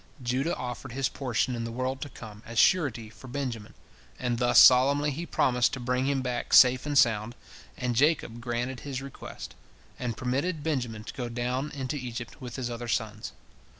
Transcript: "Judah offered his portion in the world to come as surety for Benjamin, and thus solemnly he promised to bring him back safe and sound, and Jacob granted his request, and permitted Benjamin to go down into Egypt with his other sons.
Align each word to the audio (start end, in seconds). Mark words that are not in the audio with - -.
"Judah 0.23 0.55
offered 0.55 0.93
his 0.93 1.07
portion 1.09 1.53
in 1.55 1.63
the 1.63 1.71
world 1.71 2.01
to 2.01 2.09
come 2.09 2.41
as 2.43 2.57
surety 2.57 3.07
for 3.07 3.27
Benjamin, 3.27 3.75
and 4.17 4.39
thus 4.39 4.57
solemnly 4.57 5.11
he 5.11 5.27
promised 5.27 5.73
to 5.73 5.79
bring 5.79 6.07
him 6.07 6.23
back 6.23 6.53
safe 6.53 6.87
and 6.87 6.97
sound, 6.97 7.35
and 7.77 7.95
Jacob 7.95 8.41
granted 8.41 8.79
his 8.79 8.99
request, 8.99 9.53
and 9.99 10.17
permitted 10.17 10.63
Benjamin 10.63 11.03
to 11.03 11.13
go 11.13 11.29
down 11.29 11.69
into 11.69 11.97
Egypt 11.97 12.41
with 12.41 12.55
his 12.55 12.67
other 12.67 12.87
sons. 12.87 13.31